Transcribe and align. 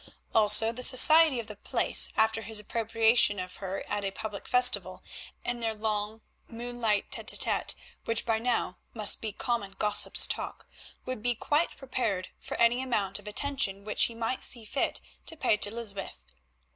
Also, 0.33 0.71
the 0.71 0.81
society 0.81 1.39
of 1.39 1.45
the 1.45 1.55
place, 1.55 2.09
after 2.17 2.41
his 2.41 2.59
appropriation 2.59 3.37
of 3.39 3.57
her 3.57 3.83
at 3.87 4.03
a 4.03 4.09
public 4.09 4.47
festival 4.47 5.03
and 5.45 5.61
their 5.61 5.75
long 5.75 6.21
moonlight 6.47 7.11
tête 7.11 7.25
à 7.25 7.37
tête, 7.37 7.75
which 8.05 8.25
by 8.25 8.39
now 8.39 8.79
must 8.95 9.21
be 9.21 9.31
common 9.31 9.73
gossip's 9.77 10.25
talk, 10.25 10.67
would 11.05 11.21
be 11.21 11.35
quite 11.35 11.77
prepared 11.77 12.29
for 12.39 12.57
any 12.57 12.81
amount 12.81 13.19
of 13.19 13.27
attention 13.27 13.83
which 13.85 14.05
he 14.05 14.15
might 14.15 14.41
see 14.43 14.65
fit 14.65 15.01
to 15.27 15.37
pay 15.37 15.55
to 15.55 15.69
Lysbeth. 15.69 16.17